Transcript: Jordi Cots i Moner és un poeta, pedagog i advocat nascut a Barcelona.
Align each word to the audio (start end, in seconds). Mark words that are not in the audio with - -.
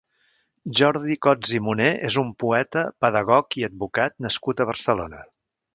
Jordi 0.79 1.17
Cots 1.25 1.51
i 1.59 1.61
Moner 1.67 1.91
és 2.09 2.19
un 2.23 2.33
poeta, 2.45 2.85
pedagog 3.07 3.61
i 3.63 3.69
advocat 3.73 4.19
nascut 4.29 4.65
a 4.67 4.71
Barcelona. 4.73 5.27